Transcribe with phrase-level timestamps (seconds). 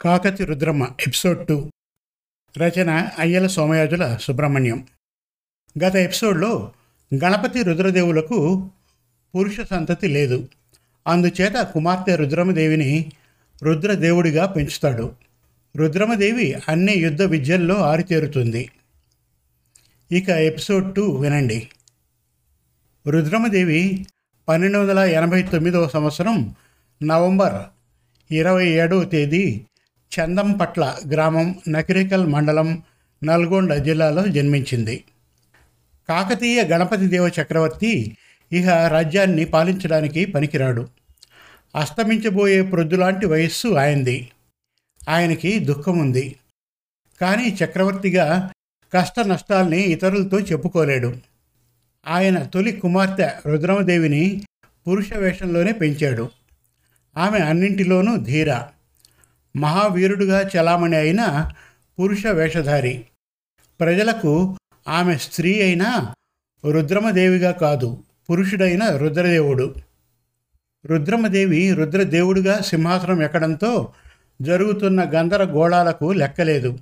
[0.00, 1.70] Kakati Rudramma episode two.
[2.58, 4.86] రచన అయ్యల సోమయాజుల సుబ్రహ్మణ్యం.
[5.84, 6.72] గత ఎపిసోడ్లో
[7.14, 8.70] గణపతి రుద్రదేవులకు
[9.34, 10.48] పురుష సంతతి లేదు.
[11.06, 13.12] అందుచేత కుమార్తె రుద్రమదేవిని
[13.62, 15.14] రుద్రదేవుడిగా పెంచుతాడు.
[15.76, 18.70] రుద్రమదేవి అన్ని యుద్ధ విద్యల్లో ఆరితేరుతుంది.
[20.12, 21.68] ఇక ఎపిసోడ్ టూ వినండి.
[23.08, 24.06] రుద్రమదేవి
[24.48, 26.54] పన్నెండు వందల ఎనభై తొమ్మిదవ సంవత్సరం
[27.02, 27.62] నవంబర్
[28.34, 29.64] ఇరవై ఏడవ తేదీ
[30.20, 32.82] చందంపట్ల గ్రామం నకిరేకల్ మండలం
[33.24, 35.04] నల్గొండ జిల్లాలో జన్మించింది.
[36.08, 38.16] కాకతీయ గణపతి దేవ చక్రవర్తి
[38.52, 40.88] ఇహ రాజ్యాన్ని పాలించడానికి పనికిరాడు.
[41.76, 44.28] అస్తమించబోయే ప్రొద్దులాంటి వయస్సు ఆయనది.
[45.08, 46.36] ఆయనకి దుఃఖం ఉంది
[47.20, 48.50] కానీ చక్రవర్తిగా
[48.94, 51.16] కష్ట నష్టాల్ని ఇతరులతో చెప్పుకోలేడు.
[52.06, 54.42] ఆయన తొలి కుమార్తె రుద్రమదేవిని
[54.88, 56.30] పురుష వేషంలోనే పెంచాడు.
[57.16, 58.54] ఆమె అన్నింటిలోనూ ధీర.
[59.58, 61.50] మహావీరుడుగా చలామణి అయిన
[62.00, 63.04] పురుష వేషధారి.
[63.80, 64.56] ప్రజలకు
[64.88, 66.14] ఆమె స్త్రీ అయినా
[66.70, 67.88] రుద్రమదేవిగా కాదు
[68.30, 69.74] పురుషుడైన రుద్రదేవుడు.
[70.86, 73.92] రుద్రమదేవి రుద్రదేవుడిగా సింహాసనం ఎక్కడంతో
[74.42, 76.78] జరుగుతున్న గందరగోళాలకు లెక్కలేదు.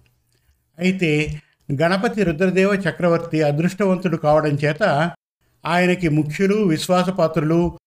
[0.78, 1.41] అయితే
[1.83, 5.12] గణపతి రుద్రదేవ చక్రవర్తి అదృష్టవంతుడు కావడం చేత
[5.65, 7.78] ఆయనకి ముఖ్యులు విశ్వాసపాత్రులు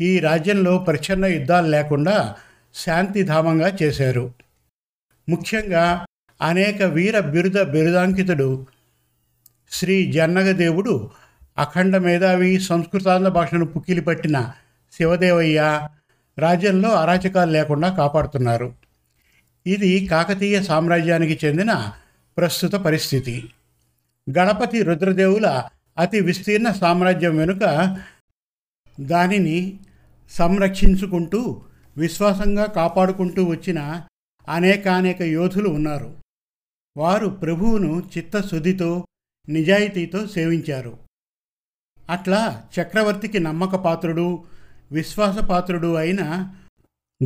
[0.00, 2.36] ఈ రాజ్యంలో ప్రచ్ఛన్న యుద్ధాలు లేకుండా
[2.74, 4.32] శాంతిధామంగా చేశారు.
[5.28, 6.06] ముఖ్యంగా
[6.42, 8.66] అనేక వీర బిరుద బిరుదాంకితుడు
[9.70, 11.10] శ్రీ జన్నగదేవుడు
[11.58, 14.52] అఖండ మేధావి సంస్కృతాంధ్ర భాషను పుక్కిలిపట్టిన
[14.92, 15.88] శివదేవయ్య
[16.38, 18.74] రాజ్యంలో అరాచకాలు లేకుండా కాపాడుతున్నారు.
[19.66, 21.92] ఇది కాకతీయ సామ్రాజ్యానికి చెందిన
[22.36, 23.52] ప్రస్తుత పరిస్థితి.
[24.30, 25.62] గణపతి రుద్రదేవుల
[25.98, 27.64] అతి విస్తీర్ణ సామ్రాజ్యం వెనుక
[29.00, 29.80] దానిని
[30.30, 31.62] సంరక్షించుకుంటూ
[31.96, 34.02] విశ్వాసంగా కాపాడుకుంటూ వచ్చిన
[34.48, 36.14] అనేకానేక యోధులు ఉన్నారు.
[36.96, 39.06] వారు ప్రభువును చిత్తశుద్ధితో
[39.48, 40.98] నిజాయితీతో సేవించారు.
[42.10, 44.44] అట్లా చక్రవర్తికి నమ్మకపాత్రుడు
[44.92, 46.52] విశ్వాసపాత్రుడు అయిన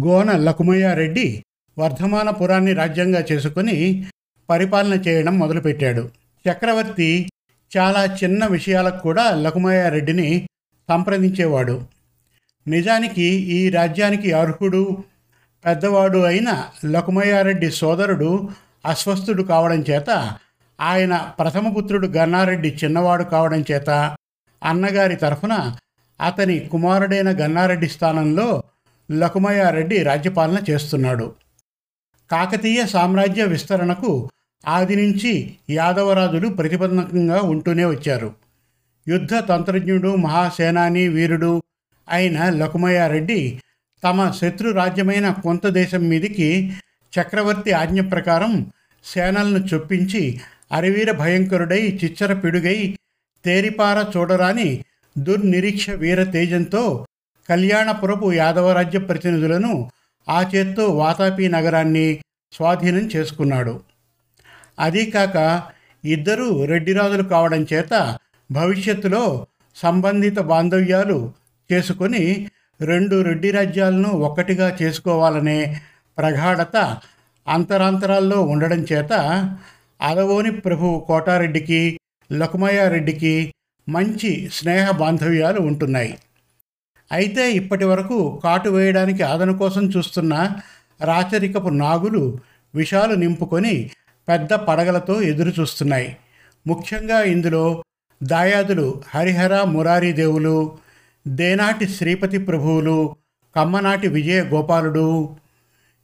[0.04, 1.44] గోన లకుమయ్యారెడ్డి
[1.78, 4.06] వర్ధమానపురాన్ని రాజ్యంగా చేసుకొని
[4.50, 6.10] పరిపాలన చేయడం మొదలుపెట్టాడు.
[6.50, 7.30] చక్రవర్తి
[7.78, 10.48] చాలా చిన్న విషయాలకు కూడా లకుమయ్యారెడ్డిని
[10.88, 11.86] సంప్రదించేవాడు.
[12.68, 15.04] నిజానికి ఈ రాజ్యానికి అర్హుడు
[15.64, 18.48] పెద్దవాడు అయిన లకుమయ్యారెడ్డి సోదరుడు
[18.86, 20.10] అస్వస్థుడు కావడం చేత
[20.80, 24.16] ఆయన ప్రథమ పుత్రుడు గన్నారెడ్డి చిన్నవాడు కావడం చేత
[24.62, 25.76] అన్నగారి తరఫున
[26.20, 28.62] అతని కుమారుడైన గన్నారెడ్డి స్థానంలో
[29.12, 31.34] లకుమయ్యారెడ్డి రాజ్యపాలన చేస్తున్నాడు.
[32.30, 34.30] కాకతీయ సామ్రాజ్య విస్తరణకు
[34.66, 38.34] ఆది నుంచి యాదవరాజులు ప్రతిబంధకంగా ఉంటూనే వచ్చారు.
[39.08, 41.62] యుద్ధ తంత్రజ్ఞుడు మహాసేనాని వీరుడు
[42.08, 43.62] అయిన లకుమయ్యారెడ్డి
[44.04, 46.48] తమ శత్రు రాజ్యమైన కొంత దేశం మీదికి
[47.12, 48.72] చక్రవర్తి ఆజ్ఞ ప్రకారం
[49.04, 50.40] సేనలను చొప్పించి
[50.72, 52.96] అరివీర భయంకరుడై చిచ్చర పిడుగై
[53.44, 54.84] తేరిపార చూడరాని
[55.18, 57.06] దుర్నిరీక్ష వీర తేజంతో
[57.48, 59.90] కళ్యాణపురపు యాదవరాజ్య ప్రతినిధులను
[60.28, 62.20] ఆ చేత్తో వాతాపి నగరాన్ని
[62.52, 63.80] స్వాధీనం చేసుకున్నాడు.
[64.78, 65.36] అదీ కాక
[66.04, 68.18] ఇద్దరు రెడ్డిరాజులు కావడం చేత
[68.50, 69.46] భవిష్యత్తులో
[69.76, 71.32] సంబంధిత బాంధవ్యాలు
[71.70, 72.24] చేసుకొని
[72.84, 75.58] రెండు రెడ్డి రాజ్యాలను ఒక్కటిగా చేసుకోవాలనే
[76.18, 76.76] ప్రగాఢత
[77.46, 79.12] అంతరాంతరాల్లో ఉండడం చేత
[80.00, 81.80] అలవోని ప్రభు కోటారెడ్డికి
[82.32, 83.34] లకుమయ్యారెడ్డికి
[83.88, 86.12] మంచి స్నేహ బాంధవ్యాలు ఉంటున్నాయి.
[87.10, 90.34] అయితే ఇప్పటి వరకు కాటు వేయడానికి ఆదన కోసం చూస్తున్న
[91.00, 92.22] రాచరికపు నాగులు
[92.74, 93.74] విషాలు నింపుకొని
[94.28, 96.10] పెద్ద పడగలతో ఎదురు చూస్తున్నాయి
[96.66, 97.64] ముఖ్యంగా ఇందులో
[98.22, 100.56] దాయాదులు హరిహర మురారి దేవులు
[101.26, 103.16] దేనాటి శ్రీపతి ప్రభువులు
[103.56, 105.36] కమ్మనాటి విజయ గోపాలుడు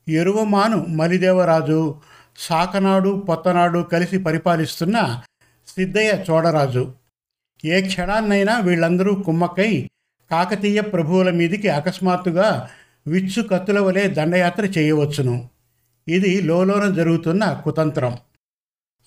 [0.08, 2.00] ఎరువమాను మలిదేవరాజు
[2.36, 5.22] సాకనాడు పొత్తనాడు కలిసి పరిపాలిస్తున్న
[5.66, 6.92] సిద్ధయ్య చోడరాజు.
[7.64, 9.90] ఏ క్షణాన్నైనా వీళ్ళందరూ కుమ్మక్కై
[10.30, 12.70] కాకతీయ ప్రభువుల మీదికి అకస్మాత్తుగా
[13.06, 15.48] విచ్చు కత్తుల వలె దండయాత్ర చేయవచ్చును.
[16.08, 18.18] ఇది లోలోన జరుగుతున్న కుతంత్రం.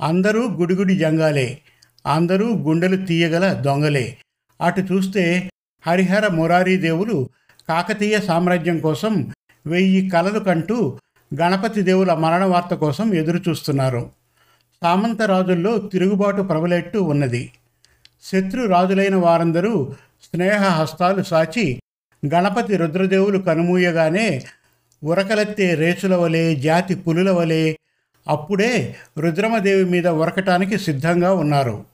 [0.01, 1.61] అందరూ గుడిగుడి జంగాలే.
[2.07, 4.17] అందరూ గుండెలు తీయగల దొంగలే.
[4.61, 5.50] అటు చూస్తే
[5.87, 7.29] హరిహర మురారీదేవులు
[7.69, 9.31] కాకతీయ సామ్రాజ్యం కోసం
[9.67, 10.97] వెయ్యి కలలు కంటూ
[11.41, 14.09] గణపతి దేవుల మరణ వార్త కోసం ఎదురుచూస్తున్నారు.
[14.83, 17.51] సామంత రాజుల్లో తిరుగుబాటు ప్రబలెట్టు ఉన్నది.
[18.23, 19.93] శత్రు రాజులైన వారందరూ
[20.23, 21.81] స్నేహ హస్తాలు సాచి
[22.25, 24.43] గణపతి రుద్రదేవులు కనుమూయగానే
[25.03, 27.75] ఉరకలెత్తే రేచుల వలె జాతి పులుల వలె
[28.27, 31.85] అప్పుడే రుద్రమదేవి మీద ఉరకటానికి సిద్ధంగా ఉన్నారు.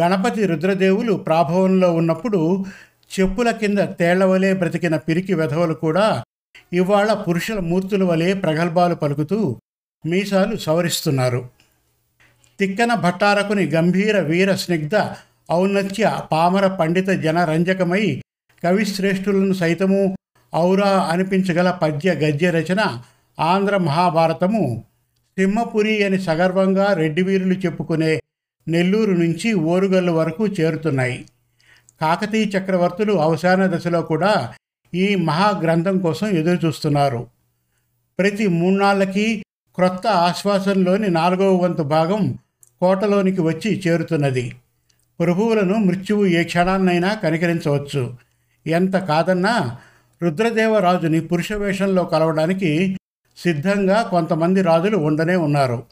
[0.00, 2.64] గణపతి రుద్రదేవులు ప్రాభవంలో ఉన్నప్పుడు
[3.10, 6.22] చెప్పుల కింద తేళ్ళ వలె బ్రతికిన పిరికి వెధవలు కూడా
[6.72, 9.38] ఇవాళ పురుషుల మూర్తుల వలె ప్రగల్భాలు పలుకుతూ
[10.04, 11.40] మీసాలు సవరిస్తున్నారు.
[12.60, 14.96] తిక్కన భట్టారకుని గంభీర వీర స్నిగ్ధ
[15.52, 18.04] ఔన్నత్య పామర పండిత జనరంజకమై
[18.64, 20.00] కవిశ్రేష్ఠులను సైతము
[20.54, 22.80] ఔరా అనిపించగల పద్య గద్య రచన
[23.38, 24.84] ఆంధ్ర మహాభారతము
[25.38, 28.12] సింహపురి అని సగర్వంగా రెడ్డివీరులు చెప్పుకునే
[28.66, 31.18] నెల్లూరు నుంచి ఓరుగల్లు వరకు చేరుతున్నాయి.
[32.00, 34.54] కాకతీయ చక్రవర్తులు అవసాన దశలో కూడా
[34.94, 37.26] ఈ మహాగ్రంథం కోసం ఎదురుచూస్తున్నారు.
[38.18, 42.38] ప్రతి మూన్నాళ్ళకి క్రొత్త ఆశ్వాసంలోని నాలుగవ వంతు భాగం
[42.80, 44.56] కోటలోనికి వచ్చి చేరుతున్నది.
[45.20, 48.14] ప్రభువులను మృత్యువు ఏ క్షణాన్నైనా కనికరించవచ్చు.
[48.66, 49.76] ఎంత కాదన్నా
[50.22, 52.96] రుద్రదేవరాజుని పురుష వేషంలో కలవడానికి
[53.36, 55.82] సిద్ధంగా కొంతమంది రాజులు ఉండనే ఉన్నారు.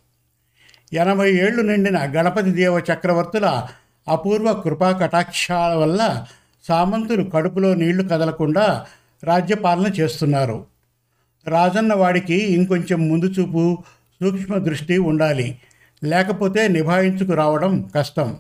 [0.93, 3.67] ఎనభై ఏళ్ళు నిండిన గణపతి దేవ చక్రవర్తుల
[4.09, 6.27] అపూర్వ కృపా కటాక్షాల వల్ల
[6.69, 8.87] సామంతులు కడుపులో నీళ్ళు కదలకుండా
[9.25, 10.67] రాజ్యపాలన చేస్తున్నారు.
[11.47, 13.79] రాజన్న వాడికి ఇంకొంచెం ముందు చూపు
[14.23, 15.59] సూక్ష్మ దృష్టి ఉండాలి.
[16.05, 18.37] లేకపోతే నిభాయించుకు రావడం కష్టం.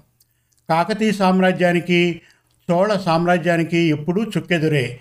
[0.70, 2.20] కాకతీయ సామ్రాజ్యానికి
[2.70, 5.00] చోళ సామ్రాజ్యానికి ఎప్పుడూ చుక్కెదురే.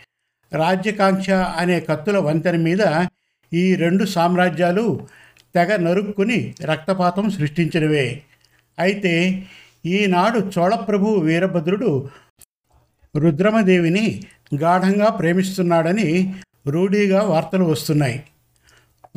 [0.54, 3.06] రాజ్యకాంక్ష అనే కత్తుల వంతెన మీద
[3.54, 5.08] ఈ రెండు సామ్రాజ్యాలు
[5.56, 8.22] తెగ నరుక్కుని రక్తపాతం సృష్టించినవే.
[8.80, 9.44] అయితే
[9.86, 12.10] ఈనాడు చోళప్రభు వీరభద్రుడు
[13.16, 14.22] రుద్రమదేవిని
[14.56, 16.34] గాఢంగా ప్రేమిస్తున్నాడని
[16.68, 18.24] రూఢీగా వార్తలు వస్తున్నాయి.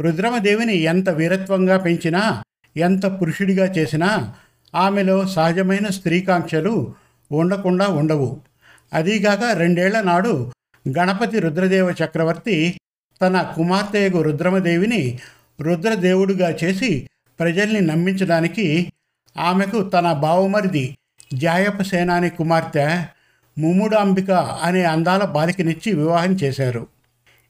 [0.01, 2.43] రుద్రమదేవిని ఎంత వీరత్వంగా పెంచినా
[2.77, 4.35] ఎంత పురుషుడిగా చేసినా
[4.75, 6.95] ఆమెలో సహజమైన స్త్రీకాంక్షలు
[7.33, 8.41] ఉండకుండా ఉండవు.
[8.93, 10.53] అదీగాక రెండేళ్ళ నాడు
[10.99, 12.81] గణపతి రుద్రదేవ చక్రవర్తి
[13.23, 15.19] తన కుమార్తెయగు రుద్రమదేవిని
[15.61, 17.09] రుద్రదేవుడుగా చేసి
[17.41, 18.93] ప్రజల్ని నమ్మించడానికి
[19.37, 20.97] ఆమెకు తన బావుమరిది
[21.35, 23.05] జాయప సేనాని కుమార్తె
[23.59, 26.87] ముమ్ముడాంబిక అనే అందాల బాలికనిచ్చి వివాహం చేశారు.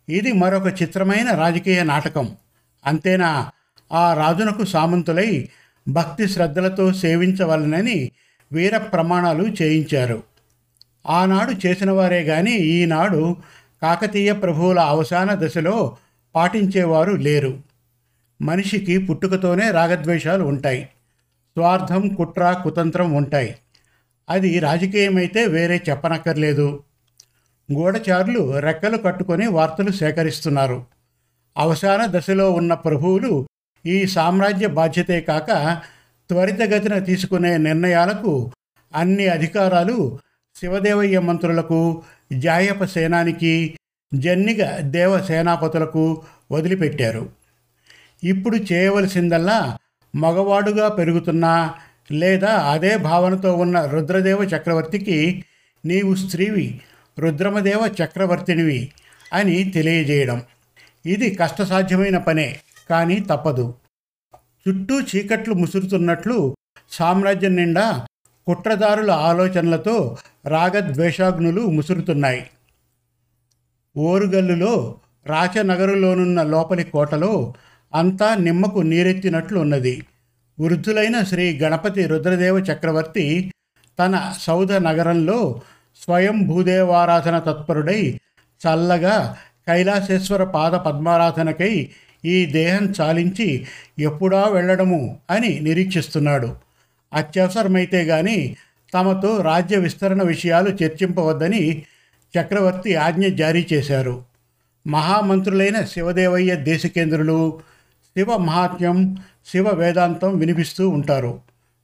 [0.08, 2.36] ఇది మరొక చిత్రమైన రాజకీయ నాటకం.
[2.86, 3.50] అంతేనా?
[3.92, 5.48] ఆ రాజునకు సామంతులై
[5.88, 8.10] భక్తి శ్రద్ధలతో సేవించవలనని
[8.52, 10.22] వీర ప్రమాణాలు చేయించారు.
[11.08, 13.36] ఆనాడు చేసిన వారే గాని ఈనాడు
[13.82, 15.96] కాకతీయ ప్రభువుల అవసాన దశలో
[16.34, 17.58] పాటించేవారు లేరు.
[18.42, 20.88] మనిషికి పుట్టుకతోనే రాగద్వేషాలు ఉంటాయి.
[21.58, 23.56] స్వార్థం కుట్ర కుతంత్రం ఉంటాయి.
[24.30, 26.82] అది రాజకీయమైతే వేరే చెప్పనక్కర్లేదు.
[27.72, 30.86] గూఢచారులు రెక్కలు కట్టుకొని వార్తలు సేకరిస్తున్నారు.
[31.56, 33.48] అవసాన దశలో ఉన్న ప్రభువులు
[33.86, 35.50] ఈ సామ్రాజ్య బాధ్యతే కాక
[36.30, 38.52] త్వరితగతిన తీసుకునే నిర్ణయాలకు
[38.94, 40.18] అన్ని అధికారాలు
[40.56, 42.02] శివదేవయ్య మంత్రులకు
[42.32, 43.76] జాయప సేనానికి
[44.14, 46.22] జన్నిగ దేవ సేనాపతులకు
[46.52, 47.28] వదిలిపెట్టారు.
[48.24, 49.78] ఇప్పుడు చేయవలసిందల్లా
[50.16, 51.74] మగవాడుగా పెరుగుతున్నా
[52.10, 55.44] లేదా అదే భావనతో ఉన్న రుద్రదేవ చక్రవర్తికి
[55.84, 56.80] నీవు స్త్రీవి
[57.18, 58.92] రుద్రమదేవ చక్రవర్తినివి
[59.32, 60.42] అని తెలియజేయడం.
[61.06, 62.60] ఇది కష్టసాధ్యమైన పనే
[62.90, 63.74] కానీ తప్పదు.
[64.36, 66.56] చుట్టూ చీకట్లు ముసురుతున్నట్లు
[66.90, 68.06] సామ్రాజ్యం నిండా
[68.46, 70.16] కుట్రదారుల ఆలోచనలతో
[70.46, 72.50] రాగద్వేషాగ్నులు ముసురుతున్నాయి.
[73.96, 77.54] ఓరుగల్లులో రాచనగరులోనున్న లోపలి కోటలో
[77.94, 80.02] అంతా నిమ్మకు నీరెత్తినట్లు ఉన్నది
[80.60, 83.52] వృద్ధులైన శ్రీ గణపతి రుద్రదేవ చక్రవర్తి
[83.98, 85.60] తన సౌధ నగరంలో
[86.04, 88.20] స్వయం భూదేవారాధన తత్పరుడై
[88.68, 89.36] చల్లగా
[89.68, 91.90] కైలాసేశ్వర పాద పద్మారాధనకై
[92.24, 93.66] ఈ దేహం చాలించి
[93.98, 96.56] ఎప్పుడా వెళ్ళడము అని నిరీక్షిస్తున్నాడు.
[97.12, 98.56] అత్యవసరమైతే గాని
[98.94, 101.82] తమతో రాజ్య విస్తరణ విషయాలు చర్చింపవద్దని
[102.40, 104.24] చక్రవర్తి ఆజ్ఞ జారీ చేశారు.
[104.86, 107.60] మహామంత్రులైన శివదేవయ్య దేశకేంద్రులు
[108.18, 111.40] శివ మహాత్మ్యం శివ వేదాంతం వినిపిస్తూ ఉంటారు.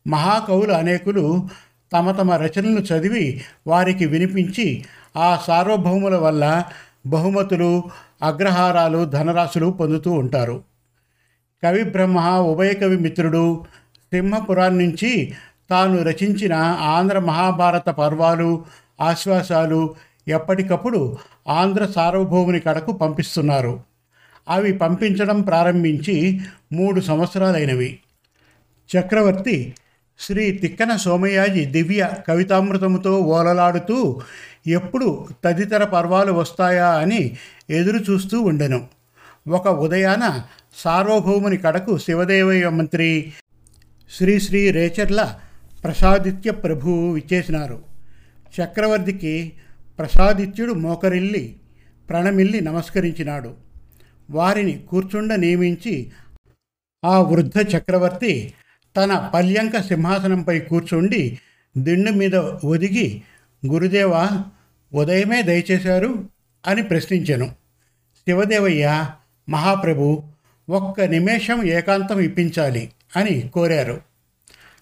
[0.06, 1.48] మహాకవులు అనేకులు
[1.92, 4.84] తమ తమ రచనలు చదివి వారికి వినిపించి
[5.16, 6.64] ఆ సార్వభౌముల వల్ల
[7.06, 7.82] బహుమతులు
[8.22, 10.62] అగ్రహారాలు ధనరాశులు పొందుతూ ఉంటారు.
[11.64, 13.64] కవి బ్రహ్మ ఉభయకవి మిత్రుడు
[13.98, 15.32] సింహపురాన్ నుంచి
[15.70, 18.64] తాను రచించిన ఆంధ్ర మహాభారత పర్వాలు
[19.00, 19.94] ఆశ్వాసాలు
[20.28, 21.16] ఎప్పటికప్పుడు
[21.48, 23.93] ఆంధ్ర సార్వభౌముని కడకు పంపిస్తున్నారు.
[24.48, 26.40] అవి పంపించడం ప్రారంభించి
[26.72, 27.98] మూడు సంవత్సరాలైనవి.
[28.98, 29.74] చక్రవర్తి
[30.20, 34.20] శ్రీ తిక్కన సోమయాజి దివ్య కవితామృతముతో ఓలలాడుతూ
[34.66, 37.36] ఎప్పుడు తదితర పర్వాలు వస్తాయా అని
[37.70, 38.86] ఎదురు చూస్తూ ఉండెను.
[39.48, 40.42] ఒక ఉదయాన
[40.74, 43.32] సార్వభౌముని కడకు శివదేవయ్య మంత్రి
[44.10, 45.38] శ్రీ శ్రీ రేచర్ల
[45.84, 47.82] ప్రసాదిత్య ప్రభువు ఇచ్చేసినారు
[48.60, 49.52] చక్రవర్తికి
[49.98, 51.56] ప్రసాదిత్యుడు మోకరిల్లి
[52.08, 53.54] ప్రణమిల్లి నమస్కరించినాడు.
[54.30, 56.12] వారిని కూర్చుండ నియమించి
[57.04, 58.54] ఆ వృద్ధ చక్రవర్తి
[58.96, 61.38] తన పల్యంక సింహాసనంపై కూర్చుండి
[61.78, 63.22] దిండు మీద ఒదిగి
[63.66, 64.44] గురుదేవా
[64.94, 66.28] ఉదయమే దయచేశారు
[66.66, 67.46] అని ప్రశ్నించెను.
[68.16, 69.06] శివదేవయ్య
[69.48, 70.22] మహాప్రభు
[70.70, 74.00] ఒక్క నిమేషం ఏకాంతం ఇప్పించాలి అని కోరారు.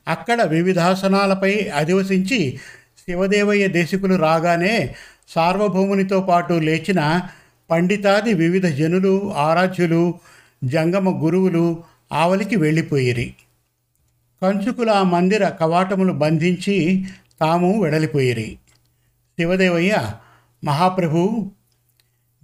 [0.09, 2.59] అక్కడ వివిధాసనాలపై అధివసించి
[2.99, 4.95] శివదేవయ్య దేశికులు రాగానే
[5.29, 7.29] సార్వభౌమునితో పాటు లేచిన
[7.73, 10.15] పండితాది వివిధ జనులు ఆరాధ్యులు
[10.65, 13.35] జంగమ గురువులు ఆవలికి వెళ్ళిపోయిరి.
[14.43, 17.05] కంచుకుల ఆ మందిర కవాటములు బంధించి
[17.41, 18.59] తాము వెడలిపోయిరి.
[19.39, 20.15] శివదేవయ్య
[20.65, 21.51] మహాప్రభు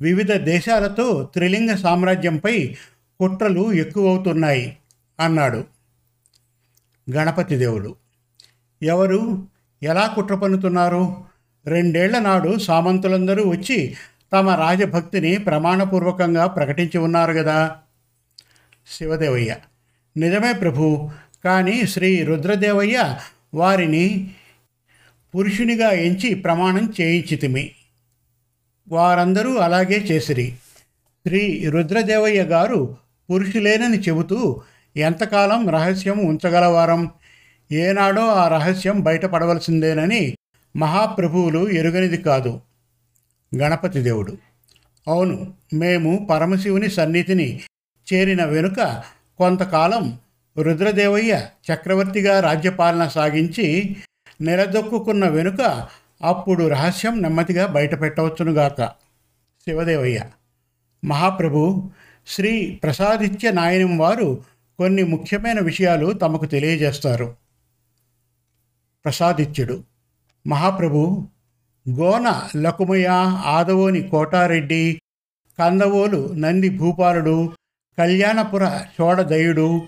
[0.00, 2.76] వివిధ దేశాలతో త్రిలింగ సామ్రాజ్యంపై
[3.20, 4.76] కుట్రలు ఎక్కువవుతున్నాయి
[5.20, 5.64] అన్నాడు
[7.10, 7.96] గణపతి దేవుడు.
[8.82, 9.46] ఎవరు?
[9.82, 11.16] ఎలా కుట్ర పన్నుతున్నారు?
[11.66, 13.94] రెండేళ్ళ నాడు సామంతులందరూ వచ్చి
[14.32, 17.76] తమ రాజభక్తిని ప్రమాణపూర్వకంగా ప్రకటించి ఉన్నారు కదా
[18.98, 19.56] శివదేవయ్య.
[20.16, 21.10] నిజమే ప్రభు
[21.44, 23.18] కానీ శ్రీ రుద్రదేవయ్య
[23.54, 24.30] వారిని
[25.34, 27.70] పురుషునిగా ఎంచి ప్రమాణం చేయించితిమి.
[28.88, 30.54] వారందరూ అలాగే చేసిరి.
[31.26, 32.96] శ్రీ రుద్రదేవయ్య గారు
[33.30, 34.62] పురుషులేనని చెబుతూ
[34.96, 37.10] ఎంతకాలం రహస్యం ఉంచగలవారం?
[37.72, 40.36] ఏనాడో ఆ రహస్యం బయటపడవలసిందేనని
[40.76, 42.60] మహాప్రభువులు ఎరుగనిది కాదు.
[43.56, 44.36] గణపతి దేవుడు.
[45.08, 47.60] అవును మేము పరమశివుని సన్నిధిని
[48.14, 49.02] చేరిన వెనుక
[49.38, 50.18] కొంతకాలం
[50.58, 53.96] రుద్రదేవయ్య చక్రవర్తిగా రాజ్యపాలన సాగించి
[54.40, 55.88] నిలదొక్కున్న వెనుక
[56.22, 58.86] అప్పుడు రహస్యం నెమ్మదిగా బయటపెట్టవచ్చునుగాక
[59.66, 60.24] శివదేవయ్య
[61.04, 61.90] మహాప్రభు
[62.26, 64.44] శ్రీ ప్రసాదిత్య నాయనం వారు
[64.78, 67.36] కొన్ని ముఖ్యమైన విషయాలు తమకు తెలియజేస్తారు.
[69.04, 69.84] ప్రసాదిత్యుడు
[70.46, 71.28] మహాప్రభు
[71.96, 73.08] గోన లకుమయ్య
[73.44, 75.00] ఆదవోని కోటారెడ్డి
[75.58, 77.52] కందవోలు నంది భూపాలుడు
[77.98, 79.82] కళ్యాణపుర చోడదయుడు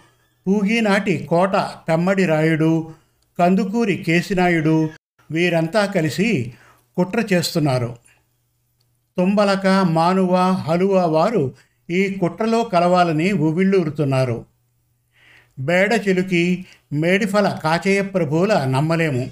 [0.46, 2.92] పూగినాటి కోట పెమ్మడి రాయుడు
[3.38, 4.90] కందుకూరి కేసినాయుడు
[5.30, 6.54] వీరంతా కలిసి
[6.96, 7.96] కుట్ర చేస్తున్నారు.
[9.16, 11.52] తుంబలక మానువ హలువ వారు
[11.90, 14.44] ఈ కుట్రలో కలవాలని ఉవిళ్ళూరుతున్నారు
[15.58, 19.30] బేడ చిలుకి మేడిఫల కాచేయ ప్రభువుల నమ్మలేము.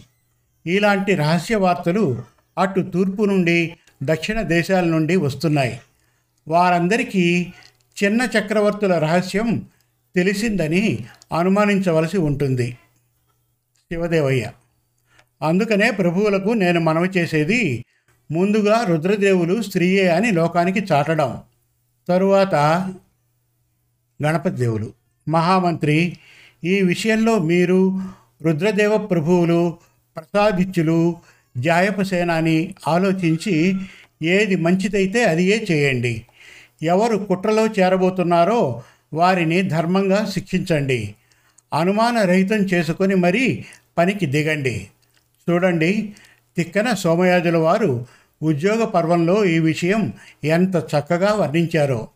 [0.66, 2.22] ఇలాంటి రహస్య వార్తలు
[2.58, 5.80] అటు తూర్పు నుండి దక్షిణ దేశాల నుండి వస్తున్నాయి.
[6.48, 7.52] వారందరికీ
[7.96, 9.66] చిన్న చక్రవర్తుల రహస్యం
[10.16, 10.98] తెలిసిందని
[11.38, 12.76] అనుమానించవలసి ఉంటుంది.
[13.92, 14.50] శివదేవయ్య
[15.42, 17.84] అందుకనే ప్రభువులకు నేను మనవి చేసేది
[18.30, 21.42] ముందుగా రుద్రదేవులు స్త్రీయే అని లోకానికి చాటడం
[22.08, 22.54] తరువాత
[24.20, 24.92] గణపతి దేవులు
[25.28, 26.16] మహామంత్రి
[26.64, 28.00] ఈ విషయంలో మీరు
[28.42, 29.78] రుద్రదేవ ప్రభువులు
[30.16, 31.16] ప్రసాదిత్యులు
[31.58, 33.74] జాయపసేనాని ఆలోచించి
[34.22, 36.24] ఏది మంచిదైతే అదియే చేయండి.
[36.82, 38.82] ఎవరు కుట్రలో చేరబోతున్నారో
[39.14, 41.14] వారిని ధర్మంగా శిక్షించండి.
[41.74, 43.64] అనుమానరహితం చేసుకొని మరీ
[43.98, 44.88] పనికి దిగండి.
[45.50, 46.12] చూడండి
[46.56, 48.06] తిక్కన సోమయాజుల వారు
[48.42, 50.12] ఉద్యోగ పర్వంలో ఈ విషయం
[50.44, 52.08] ఎంత చక్కగా వర్ణించారో.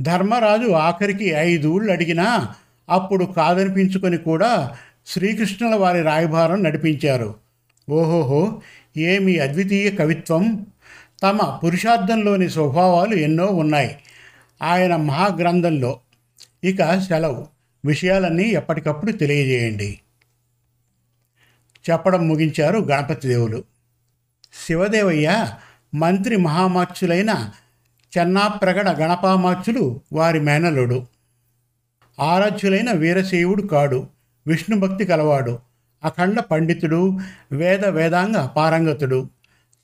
[0.00, 2.54] ధర్మరాజు ఆఖరికి ఐదూళ్ళు అడిగినా
[2.88, 4.74] అప్పుడు కాదనిపించుకొని కూడా
[5.06, 7.34] శ్రీకృష్ణుల వారి రాయభారం నడిపించారు.
[7.90, 8.62] ఓహోహో
[8.96, 10.66] ఏమి అద్వితీయ కవిత్వం?
[11.22, 13.96] తమ పురుషార్థంలోని స్వభావాలు ఎన్నో ఉన్నాయి.
[14.62, 16.00] ఆయన మహాగ్రంథంలో.
[16.64, 17.46] ఇక సెలవు.
[17.84, 20.00] విషయాలన్నీ ఎప్పటికప్పుడు తెలియజేయండి.
[21.90, 23.64] చెప్పడం ముగించారు గణపతి దేవులు.
[24.66, 25.52] శివదేవయ్య
[25.94, 27.50] మంత్రి మహామాత్యులైన
[28.18, 31.06] చెన్నాప్రగడ గణపామాత్యులు వారి మేనలుడు
[32.20, 34.06] ఆరాధ్యులైన వీరశైవుడు కాడు.
[34.46, 35.67] విష్ణుభక్తి కలవాడు.
[36.04, 37.18] అఖండ పండితుడు
[37.52, 39.28] వేద వేదాంగ పారంగతుడు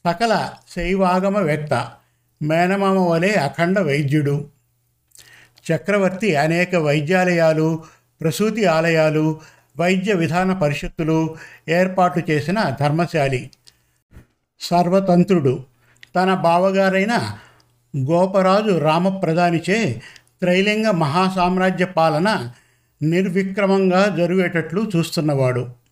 [0.06, 1.90] సకల శైవాగమవేత్త
[2.42, 4.48] మేనమామ వలె అఖండ వైద్యుడు.
[5.72, 7.82] చక్రవర్తి అనేక వైద్యాలయాలు
[8.20, 9.40] ప్రసూతి ఆలయాలు
[9.78, 11.36] వైద్య విధాన పరిషత్తులు
[11.68, 13.50] ఏర్పాటు చేసిన ధర్మశాలి.
[14.60, 15.64] సర్వతంత్రుడు.
[16.16, 17.38] తన బావగారైన
[17.98, 20.02] గోపరాజు రామప్రధానిచే
[20.40, 22.52] త్రైలింగ మహాసామ్రాజ్య పాలన
[23.02, 25.83] నిర్విక్రమంగా జరిగేటట్లు చూస్తున్నవాడు.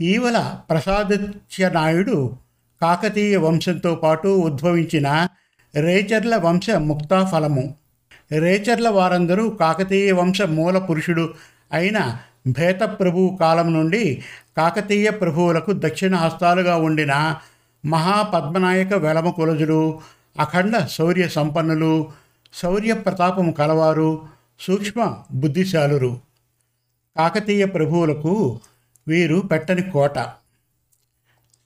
[0.00, 0.38] ఈవల
[0.70, 2.16] ప్రసాదిత్య నాయుడు
[2.82, 5.28] కాకతీయ వంశంతో పాటు ఉద్భవించిన
[5.74, 7.74] రేచర్ల వంశ ముక్తా ఫలము
[8.32, 11.34] రేచర్ల వారందరూ కాకతీయ వంశ మూల పురుషుడు
[11.72, 14.22] అయిన భేత ప్రభువు కాలం నుండి
[14.56, 17.36] కాకతీయ ప్రభువులకు దక్షిణ హస్తాలుగా ఉండిన
[17.84, 20.00] మహాపద్మనాయక వెలమ కులజులు
[20.38, 21.92] అఖండ శౌర్య సంపన్నులు
[22.54, 24.10] శౌర్య ప్రతాపము కలవారు
[24.60, 25.00] సూక్ష్మ
[25.32, 26.20] బుద్ధిశాలురు.
[27.16, 28.60] కాకతీయ ప్రభువులకు
[29.08, 30.18] వీరు పెట్టని కోట.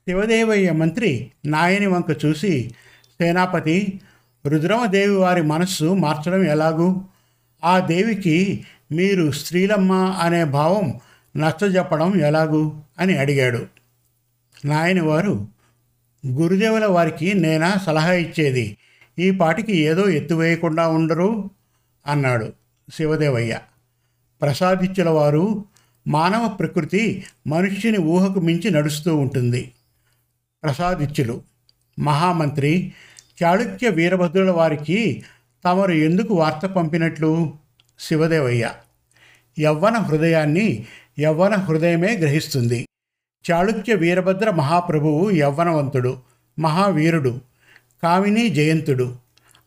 [0.09, 2.71] శివదేవయ్య మంత్రి నాయని వంక చూసి
[3.21, 4.01] సేనాపతి
[4.47, 7.05] రుద్రమదేవి వారి మనస్సు మార్చడం ఎలాగూ?
[7.65, 11.01] ఆ దేవికి మీరు స్త్రీలమ్మ అనే భావం
[11.37, 12.73] నచ్చజెప్పడం ఎలాగూ?
[12.99, 13.67] అని అడిగాడు.
[14.65, 15.47] నాయని వారు
[16.27, 18.77] గురుదేవుల వారికి నేనా సలహా ఇచ్చేది?
[19.19, 21.51] ఈ పాటికి ఏదో ఎత్తువేయకుండా ఉండరు?
[22.07, 22.53] అన్నాడు
[22.95, 23.59] శివదేవయ్య.
[24.43, 25.65] ప్రసాదిత్యుల వారు
[26.07, 29.73] మానవ ప్రకృతి మనుష్యుని ఊహకు మించి నడుస్తూ ఉంటుంది.
[30.63, 31.43] ప్రసాదిత్యులు
[31.99, 32.93] మహామంత్రి
[33.43, 35.23] చాళుక్య వీరభద్రుల వారికి
[35.65, 37.55] తమరు ఎందుకు వార్త పంపినట్లు?
[37.99, 38.73] శివదేవయ్య.
[39.59, 40.87] యవ్వన హృదయాన్ని
[41.21, 42.89] యవ్వన హృదయమే గ్రహిస్తుంది.
[43.51, 46.19] చాళుక్య వీరభద్ర మహాప్రభువు యవ్వనవంతుడు
[46.59, 47.41] మహావీరుడు
[48.03, 49.17] కామిని జయంతుడు.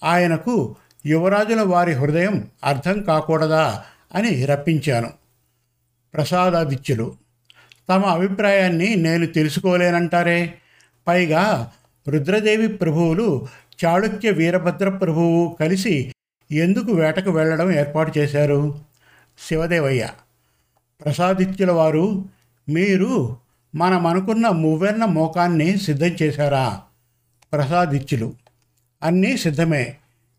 [0.04, 0.76] ఆయనకు
[1.06, 3.84] యువరాజుల వారి హృదయం అర్థం కాకూడదా
[4.16, 5.25] అని రప్పించాను.
[6.16, 7.16] ప్రసాదాదిత్యులు.
[7.90, 10.54] తమ అభిప్రాయాన్ని నేను తెలుసుకోలేనంటారే?
[11.08, 11.72] పైగా
[12.08, 13.48] రుద్రదేవి ప్రభువులు
[13.86, 16.14] చాళుక్య వీరభద్ర ప్రభువు కలిసి
[16.52, 18.80] ఎందుకు వేటకు వెళ్ళడం ఏర్పాటు చేశారు?
[19.48, 20.10] శివదేవయ్య.
[21.06, 22.26] ప్రసాదిత్యుల వారు
[22.70, 23.38] మీరు
[23.76, 26.82] మనమనుకున్న మువ్వెన్న మోకాన్ని సిద్ధం చేశారా?
[27.54, 28.34] ప్రసాదిత్యులు.
[29.04, 29.96] అన్నీ సిద్ధమే.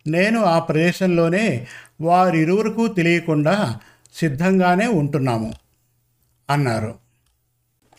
[0.06, 1.66] నేను ఆ ప్రదేశంలోనే
[2.00, 3.78] వారిరువురకు తెలియకుండా
[4.14, 5.52] సిద్ధంగానే ఉంటున్నాము.
[6.50, 6.94] అన్నారు.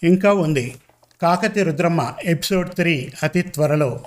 [0.03, 0.75] ఇంకా ఉంది.
[1.21, 4.03] కాకతి రుద్రమ్మ ఎపిసోడ్ త్రీ అతి త్వరలో.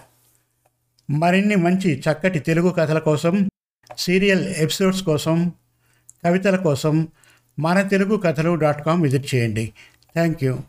[1.11, 3.51] మరిన్ని మంచి చక్కటి తెలుగు కథల కోసం
[3.99, 5.53] సీరియల్ ఎపిసోడ్స్ కోసం
[6.25, 7.09] కవితల కోసం
[7.61, 9.73] మన తెలుగు కథలు డాట్ కామ్ విజిట్ చేయండి.
[10.15, 10.61] Thank you.